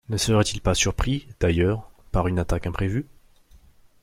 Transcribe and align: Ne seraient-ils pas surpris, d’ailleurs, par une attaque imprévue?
Ne 0.09 0.17
seraient-ils 0.17 0.61
pas 0.61 0.73
surpris, 0.73 1.27
d’ailleurs, 1.39 1.91
par 2.11 2.27
une 2.27 2.39
attaque 2.39 2.65
imprévue? 2.65 3.05